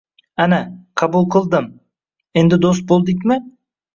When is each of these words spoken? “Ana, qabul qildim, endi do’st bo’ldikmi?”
“Ana, 0.45 0.57
qabul 1.01 1.27
qildim, 1.35 1.67
endi 2.43 2.61
do’st 2.65 2.87
bo’ldikmi?” 2.93 3.41